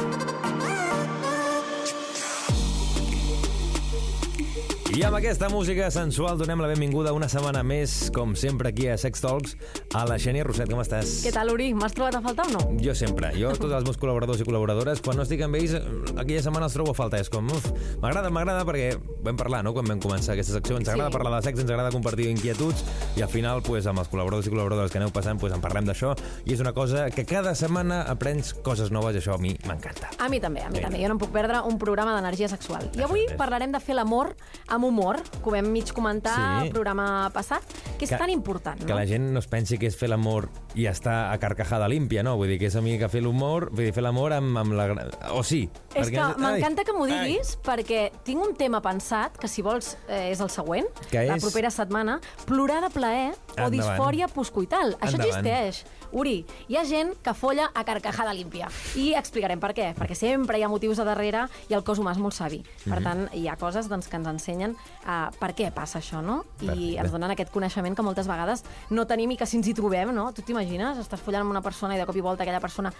[4.92, 8.96] I amb aquesta música sensual donem la benvinguda una setmana més, com sempre, aquí a
[9.00, 9.54] Sex Talks,
[9.96, 10.68] a la Xènia Roset.
[10.68, 11.22] Com estàs?
[11.24, 11.70] Què tal, Uri?
[11.72, 12.60] M'has trobat a faltar o no?
[12.82, 13.30] Jo sempre.
[13.38, 15.72] Jo, tots els meus col·laboradors i col·laboradores, quan no estic amb ells,
[16.12, 17.20] aquella setmana els trobo a falta.
[17.24, 17.70] És com, uf,
[18.02, 18.90] m'agrada, m'agrada, perquè
[19.24, 20.76] vam parlar, no?, quan vam començar aquesta secció.
[20.76, 21.16] Ens agrada Sí.
[21.16, 22.84] parlar de sexe, ens agrada compartir inquietuds,
[23.16, 25.88] i al final, pues, amb els col·laboradors i col·laboradores que aneu passant, pues, en parlem
[25.88, 26.12] d'això,
[26.44, 30.12] i és una cosa que cada setmana aprens coses noves, i això a mi m'encanta.
[30.18, 30.90] A mi també, a mi Vinga.
[30.90, 31.00] també.
[31.00, 32.90] Jo no em puc perdre un programa d'energia sexual.
[32.94, 34.34] I avui parlarem de fer l'amor
[34.68, 36.66] amb humor, que ho vam mig comentar Sí.
[36.66, 37.62] al programa passat,
[37.98, 38.86] que és Que- tan important, no?
[38.86, 42.22] Que la gent no es pensi que és fer l'amor i estar a carcajada límpia,
[42.22, 42.36] no?
[42.36, 45.10] Vull dir que és una mica fer l'humor, vull dir, fer l'amor amb, amb la...
[45.32, 45.68] O sí.
[45.94, 47.28] És que perquè- m'encanta que m'ho Ai.
[47.28, 51.36] diguis perquè tinc un tema pensat, que si vols eh, és el següent, Que la
[51.36, 51.42] és?
[51.42, 53.72] propera setmana, plorar de plaer o Endavant.
[53.72, 54.96] disfòria postcoital.
[55.00, 55.46] Això Endavant.
[55.46, 55.84] existeix.
[56.12, 58.68] Uri, hi ha gent que folla a carcajada límpia.
[58.96, 59.94] I explicarem per què.
[59.94, 62.62] Perquè sempre hi ha motius a darrere i el cos humà és molt savi.
[62.84, 63.02] Per Mhm.
[63.04, 64.72] tant, hi ha coses doncs, que ens ensenyen
[65.06, 66.44] uh, per què passa això, no?
[66.60, 66.98] I Perfecte.
[67.00, 70.14] ens donen aquest coneixement que moltes vegades no tenim i que si ens hi trobem,
[70.14, 70.32] no?
[70.32, 70.98] Tu t'imagines?
[70.98, 72.92] Estàs follant amb una persona i de cop i volta aquella persona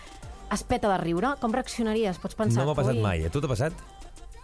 [0.51, 1.35] es peta de riure?
[1.41, 2.19] Com reaccionaries?
[2.19, 2.63] Pots pensar...
[2.65, 3.25] No m'ha passat "Ui, mai.
[3.27, 3.73] A tu t'ha passat?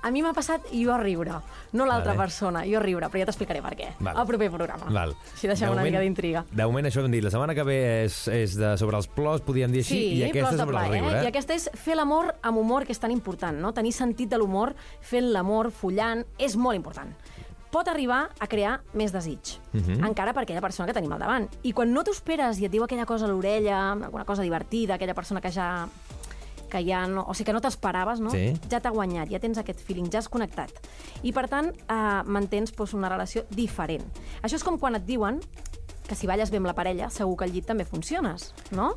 [0.02, 1.32] A mi m'ha passat jo a riure,
[1.72, 2.18] no l'altra Vale.
[2.18, 3.88] persona, jo a riure, però ja t'explicaré per què.
[4.00, 4.16] Val.
[4.16, 4.86] Al proper programa.
[4.90, 5.16] Val.
[5.34, 6.44] Així deixem De una moment- mica d'intriga.
[6.50, 7.24] De moment això hem dit.
[7.24, 10.22] La setmana que ve és, és de, sobre els plors, podríem dir així, Sí, i
[10.24, 11.24] aquesta és sobre el plaer, riure.
[11.24, 13.72] I aquesta és fer l'amor amb humor, que és tan important, no?
[13.72, 17.10] Tenir sentit de l'humor fent l'amor, follant, és molt important.
[17.70, 20.02] Pot arribar a crear més desig, Mhm.
[20.06, 21.50] encara per aquella persona que tenim al davant.
[21.64, 24.94] I quan no t'ho esperes i et diu aquella cosa a l'orella, alguna cosa divertida,
[24.94, 25.86] aquella persona que ja
[26.70, 28.32] que ja no, o sigui que no t'esperaves, no?
[28.34, 28.52] Sí.
[28.70, 30.72] Ja t'ha guanyat, ja tens aquest feeling, ja has connectat.
[31.22, 34.04] I per tant, eh, mantens doncs, una relació diferent.
[34.42, 35.40] Això és com quan et diuen
[36.08, 38.94] que si balles bé amb la parella, segur que al llit també funciones, no?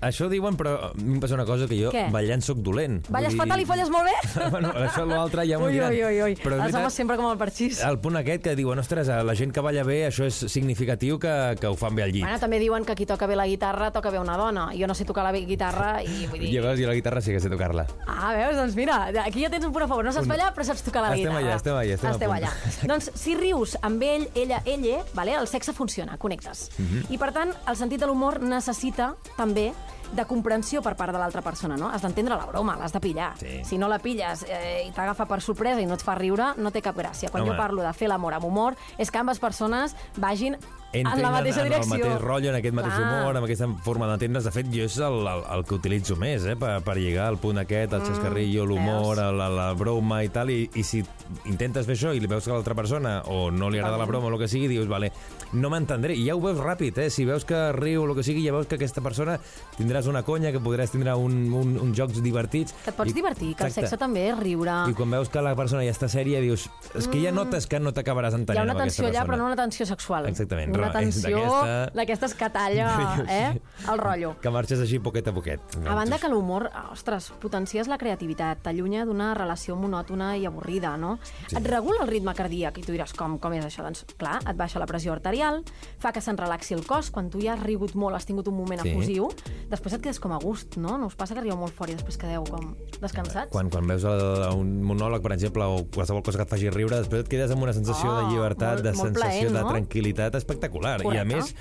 [0.00, 2.06] Això diuen, però a mi em passa una cosa que jo Què?
[2.10, 3.02] ballant sóc dolent.
[3.12, 4.14] Balles Vull dir- fatal i folles molt bé?
[4.54, 5.90] bueno, això l'altre ja m'ho ui, diran.
[5.92, 6.34] ui, ui, ui.
[6.40, 7.80] Però és Els veritat, homes sempre com el parxís.
[7.84, 11.18] el punt aquest que diuen, ostres, a la gent que balla bé, això és significatiu
[11.20, 12.24] que, que ho fan bé al llit.
[12.24, 14.70] Bueno, també diuen que qui toca bé la guitarra toca bé una dona.
[14.78, 16.54] Jo no sé tocar la guitarra i vull dir...
[16.56, 17.86] Llavors jo la guitarra sí que sé tocar-la.
[18.06, 18.56] Ah, veus?
[18.56, 20.04] Doncs mira, aquí ja tens un punt a favor.
[20.04, 21.44] No saps ballar, però saps tocar la Estem guitarra.
[21.44, 22.40] allà, estem allà, estem a Esteu punt.
[22.40, 22.88] allà.
[22.94, 25.36] doncs si rius amb ell, ella, ella, vale?
[25.36, 26.70] el sexe funciona, connectes.
[26.78, 27.06] Mhm.
[27.12, 29.70] I per tant, el sentit de l'humor necessita també
[30.12, 31.90] de comprensió per part de l'altra persona, no?
[31.90, 33.32] Has d'entendre la broma, l'has de pillar.
[33.38, 33.60] Sí.
[33.64, 36.72] Si no la pilles eh, i t'agafa per sorpresa i no et fa riure, no
[36.74, 37.30] té cap gràcia.
[37.30, 37.54] Quan Home.
[37.54, 40.58] jo parlo de fer l'amor amb humor, és que ambes persones vagin
[40.92, 41.94] entrin En la mateixa en, en direcció.
[41.94, 43.08] el mateix rotllo, en aquest mateix Clar.
[43.22, 44.44] humor, amb aquesta forma d'entendre's.
[44.44, 47.38] De fet, jo és el, el, el que utilitzo més, eh, per, per lligar al
[47.38, 51.04] punt aquest, el xascarrillo, l'humor, la, la broma i tal, i, i si
[51.46, 54.26] intentes fer això i li veus que l'altra persona o no li agrada la broma
[54.26, 55.12] o el que sigui, dius, vale,
[55.52, 56.16] no m'entendré.
[56.18, 57.08] I ja ho veus ràpid, eh?
[57.10, 59.38] Si veus que riu o el que sigui, ja veus que aquesta persona
[59.78, 62.74] tindràs una conya, que podràs tindre un, un, uns jocs divertits.
[62.86, 63.86] Et pots I- divertir, que el Exacte.
[63.88, 64.74] sexe també és riure.
[64.90, 66.66] I quan veus que la persona ja està sèria, dius...
[66.98, 69.46] És que ja notes que no t'acabaràs Hi entenent ha una tensió allà, però no
[69.46, 70.26] una tensió sexual.
[70.30, 72.88] Exactament, Una és tensió d'aquesta- d'aquestes que talla,
[73.28, 73.60] eh?
[73.90, 74.34] El rotllo.
[74.40, 75.60] Que marxes així poquet a poquet.
[75.86, 81.18] A banda que l'humor, ostres, potencies la creativitat, t'allunya d'una relació monòtona i avorrida, no?
[81.48, 81.56] Sí.
[81.56, 83.82] Et regula el ritme cardíac i tu diràs, com, com és això?
[83.86, 85.62] Doncs, clar, et baixa la pressió arterial,
[85.98, 88.56] fa que se'n relaxi el cos, quan tu ja has rigut molt, has tingut un
[88.56, 88.90] moment Sí.
[88.90, 89.28] efusiu,
[89.70, 90.96] després et quedes com a gust, no?
[90.98, 93.50] No us passa que arribeu molt fort i després quedeu com descansats?
[93.52, 94.20] Quan, quan veus el,
[94.56, 97.62] un monòleg, per exemple, o qualsevol cosa que et faci riure, després et quedes amb
[97.62, 99.68] una sensació Oh, de llibertat, molt- de molt sensació plaent, de no?
[99.74, 100.69] tranquil·litat espectacular.
[101.04, 101.34] I a Correcte.
[101.34, 101.54] més,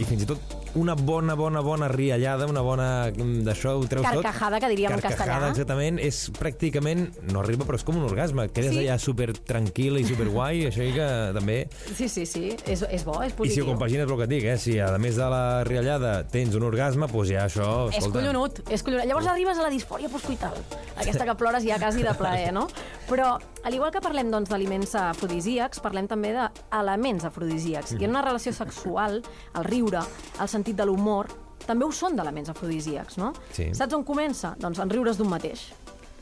[0.00, 4.06] i fins i tot una bona, bona, bona riallada, una bona mm, d'això, ho treus
[4.06, 4.22] tot.
[4.24, 5.50] Carcajada, que diríem en Carcajada, castellà.
[5.52, 8.48] exactament, és pràcticament, no arriba, però és com un orgasme.
[8.54, 8.80] Quedes Sí.
[8.86, 11.58] allà super tranquil i super guai, això que també...
[11.94, 13.64] Sí, sí, sí, és, és bo, és I si positiu.
[13.66, 14.56] ho compagines el que et dic, eh?
[14.58, 17.68] si a més de la riallada tens un orgasme, doncs ja això...
[17.90, 19.06] És escolta, collonut, és collonut.
[19.06, 20.56] Llavors arribes a la disfòria postcoital,
[20.96, 22.66] aquesta que plores ja quasi de plaer, no?
[23.08, 27.92] Però, al igual que parlem doncs, d'aliments afrodisíacs, parlem també d'elements afrodisíacs.
[28.00, 29.20] I en una relació sexual,
[29.54, 30.00] el riure,
[30.40, 31.28] el sentit de l'humor,
[31.66, 33.32] també ho són d'elements afrodisíacs, no?
[33.52, 33.70] Sí.
[33.76, 34.54] Saps on comença?
[34.60, 35.72] Doncs en riures d'un mateix.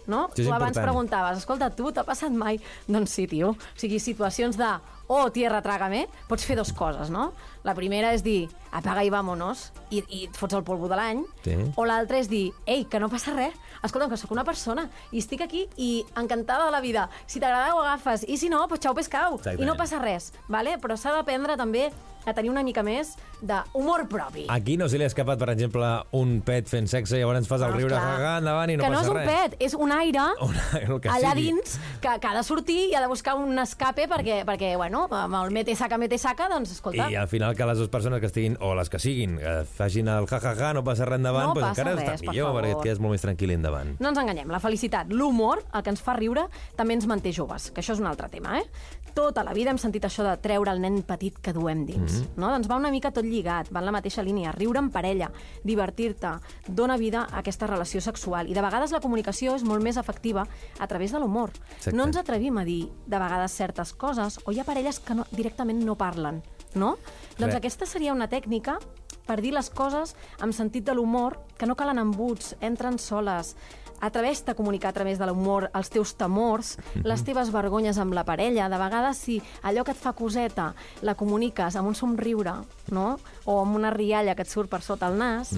[0.02, 0.24] No?
[0.34, 0.82] Tu abans important.
[0.82, 2.58] preguntaves, escolta, tu t'ha passat mai?
[2.88, 3.52] Doncs sí, tio.
[3.54, 4.66] O sigui, situacions de
[5.12, 7.30] oh, tierra, trágame, pots fer dues coses, no?
[7.62, 11.22] La primera és dir, apaga i vámonos, i, i et fots el polvo de l'any.
[11.44, 11.56] Sí.
[11.78, 15.20] O l'altra és dir, ei, que no passa res, escolta'm, que sóc una persona i
[15.22, 17.08] estic aquí i encantada de la vida.
[17.26, 19.36] Si t'agrada ho agafes, i si no, pues xau pescau.
[19.38, 19.62] Exactament.
[19.62, 20.78] I no passa res, vale?
[20.82, 21.90] però s'ha d'aprendre també
[22.26, 24.46] a tenir una mica més d'humor propi.
[24.48, 25.86] Aquí no se li ha escapat, per exemple,
[26.18, 28.18] un pet fent sexe i llavors fas el Ah, riure, clar.
[28.18, 29.28] gaga, endavant i no que no passa és un res.
[29.50, 30.54] pet, és un aire Un
[30.94, 31.46] el que allà sigui.
[31.52, 35.06] dins que, que ha de sortir i ha de buscar un escape perquè, perquè bueno,
[35.10, 38.20] amb el mete saca, mete saca, doncs, escolta, I al final que les dues persones
[38.20, 41.54] que estiguin, o les que siguin, eh, facin el ja-ja-ja, no passa res endavant, No
[41.54, 43.96] doncs encara res, està per millor, perquè et quedes molt més tranquil endavant.
[44.00, 47.70] No ens enganyem, la felicitat, l'humor, el que ens fa riure, també ens manté joves,
[47.72, 48.64] que això és un altre tema, eh?
[49.14, 52.28] Tota la vida hem sentit això de treure el nen petit que duem dins, Mhm.
[52.36, 52.48] no?
[52.48, 55.30] Doncs va una mica tot lligat, va en la mateixa línia, riure en parella,
[55.64, 56.30] divertir-te,
[56.66, 60.46] dona vida a aquesta relació sexual, i de vegades la comunicació és molt més efectiva
[60.78, 61.50] a través de l'humor.
[61.92, 65.26] No ens atrevim a dir de vegades certes coses, o hi ha parelles que no,
[65.30, 66.42] directament no parlen,
[66.74, 66.96] no?
[67.38, 68.78] Doncs aquesta seria una tècnica
[69.26, 73.56] per dir les coses amb sentit de l'humor, que no calen embuts, entren soles.
[74.02, 76.74] Atreveix-te a comunicar a través de l'humor els teus temors,
[77.06, 78.68] les teves vergonyes amb la parella.
[78.68, 80.72] De vegades, si allò que et fa coseta
[81.06, 82.56] la comuniques amb un somriure,
[82.90, 83.18] no?
[83.46, 85.54] o amb una rialla que et surt per sota el nas,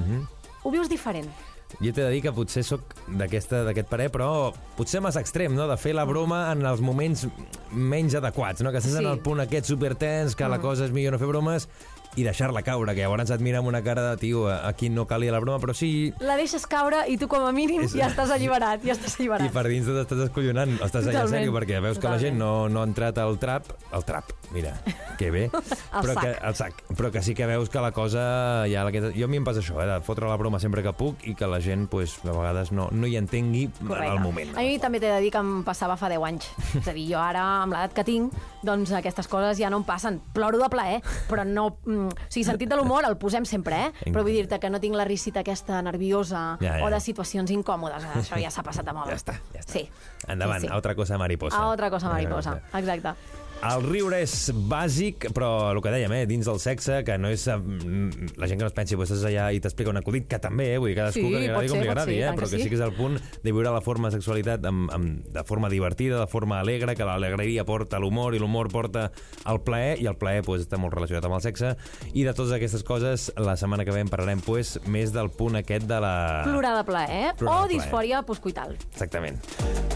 [0.63, 1.31] ho vius diferent.
[1.81, 5.67] Jo t'he de dir que potser sóc d'aquesta- d'aquest parer, però potser massa extrem, no?,
[5.67, 7.25] de fer la broma en els moments
[7.73, 9.03] menys adequats, no?, que estàs Sí.
[9.03, 11.67] en el punt aquest supertens, que la cosa és millor no fer bromes,
[12.17, 15.07] i deixar-la caure, que llavors et mira amb una cara de tio, a qui no
[15.07, 18.07] calia la broma, però sí, La deixes caure i tu, com a mínim, És- ja
[18.09, 19.47] estàs alliberat, ja estàs alliberat.
[19.49, 21.35] i per dins t'estàs escollonant, estàs allà en Totalment.
[21.35, 22.39] sèrio, perquè veus que la gent Totalment.
[22.39, 24.75] no, no ha entrat al trap, al trap, mira,
[25.19, 25.51] que bé,
[25.93, 26.21] però sac.
[26.23, 29.25] que, al sac, però que sí que veus que la cosa, ja, la que, jo
[29.25, 31.47] a mi em passa això, eh, de fotre la broma sempre que puc i que
[31.47, 34.11] la gent, pues, a vegades no, no hi entengui Correcte.
[34.11, 34.57] al moment.
[34.57, 36.49] A mi també t'he de dir que em passava fa 10 anys.
[36.79, 39.85] És a dir, jo ara, amb l'edat que tinc, doncs aquestes coses ja no em
[39.85, 40.21] passen.
[40.33, 41.77] Ploro de plaer, però no...
[42.09, 43.93] O sigui, sentit de l'humor el posem sempre, eh?
[44.13, 46.85] Però vull dir-te que no tinc la risita aquesta nerviosa Ja, ja.
[46.85, 48.05] o de situacions incòmodes.
[48.15, 49.11] Això ja s'ha passat de moda.
[49.15, 49.73] Ja està, ja està.
[49.73, 49.89] Sí.
[50.29, 50.73] Endavant, Sí, sí.
[50.73, 51.57] a otra cosa mariposa.
[51.59, 53.15] A otra cosa mariposa, exacte.
[53.65, 54.35] El riure és
[54.69, 57.47] bàsic, però el que dèiem, eh, dins del sexe, que no és...
[57.49, 60.39] mm, La gent que no es pensi, pues, estàs allà i t'explica un acudit, que
[60.43, 62.27] també, eh, vull dir, cadascú Sí, que li agradi com li pot agradi, ser, eh,
[62.27, 62.69] tant però que que sí sí.
[62.69, 66.19] que és el punt de viure la forma de sexualitat amb, amb, de forma divertida,
[66.21, 69.07] de forma alegre, que l'alegria porta l'humor i l'humor porta
[69.47, 71.75] el plaer, i el plaer pues, està molt relacionat amb el sexe,
[72.13, 75.57] i de totes aquestes coses, la setmana que ve en parlarem pues, més del punt
[75.57, 76.15] aquest de la...
[76.45, 77.33] Plorar de plaer, eh?
[77.39, 77.81] Plorar o plaer.
[77.81, 78.77] disfòria postcoital.
[78.93, 79.41] Exactament.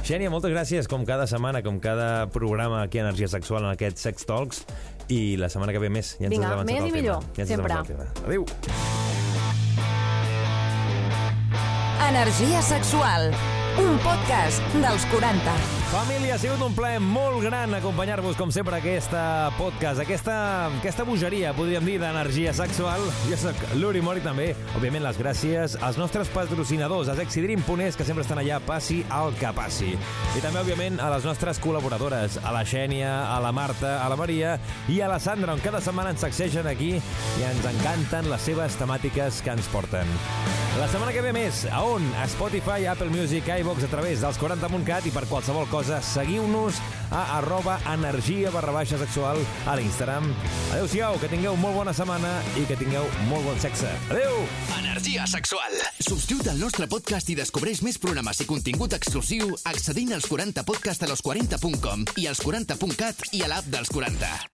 [0.09, 3.99] Xènia, moltes gràcies, com cada setmana, com cada programa aquí a Energia Sexual en aquest
[3.99, 4.65] Sex Talks.
[5.09, 6.17] I la setmana que ve més.
[6.19, 6.97] Ja ens Vinga, has més i tema.
[6.97, 7.75] millor, Ja sempre.
[8.27, 8.45] Adéu.
[12.09, 13.33] Energia sexual.
[13.79, 15.55] Un podcast dels 40.
[15.89, 19.21] Família, ha sigut un plaer molt gran acompanyar-vos, com sempre, a aquesta
[19.57, 20.35] podcast, aquesta,
[20.83, 23.01] aquesta bogeria, podríem dir, d'energia sexual.
[23.31, 24.51] Jo sóc l'Uri Mori, també.
[24.77, 29.33] Òbviament, les gràcies als nostres patrocinadors, a Exidrim Ponés, que sempre estan allà, passi el
[29.41, 29.95] que passi.
[30.37, 34.21] I també, òbviament, a les nostres col·laboradores, a la Xènia, a la Marta, a la
[34.21, 34.59] Maria
[34.93, 38.77] i a la Sandra, on cada setmana ens sacsegen aquí i ens encanten les seves
[38.77, 40.19] temàtiques que ens porten.
[40.79, 42.05] La setmana que ve més, a on?
[42.21, 47.39] A Spotify, Apple Music, iVox, a través dels 40.cat i per qualsevol cosa, seguiu-nos a
[47.39, 50.27] arroba energia barra baixa sexual a l'Instagram.
[50.73, 53.91] Adéu-siau, que tingueu molt bona setmana i que tingueu molt bon sexe.
[54.11, 54.43] Adéu!
[54.79, 55.79] Energia sexual.
[56.01, 61.13] Subscriu't al nostre podcast i descobreix més programes i contingut exclusiu accedint als 40podcast a
[61.15, 64.49] los40.com i als 40.cat i a l'app dels 40.